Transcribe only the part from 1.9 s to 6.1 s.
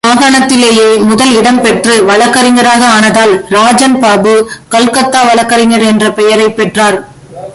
வழக்கறிஞராக ஆனதால், ராஜன் பாபு கல்கத்தா வழக்கறிஞர் என்ற